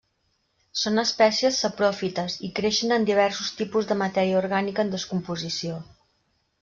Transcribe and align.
Són 0.83 1.01
espècies 1.01 1.59
sapròfites 1.65 2.37
i 2.47 2.51
creixen 2.61 2.95
en 2.97 3.05
diversos 3.11 3.53
tipus 3.61 3.91
de 3.93 3.99
matèria 4.01 4.41
orgànica 4.41 4.87
en 4.87 4.91
descomposició. 4.97 5.77